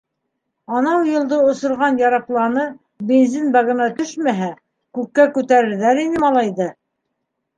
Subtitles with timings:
[0.77, 2.63] Анау йылды осорған ярапланы
[3.11, 4.49] бензин багына төшмәһә,
[4.99, 6.71] күккә күтәрерҙәр ине малайҙы.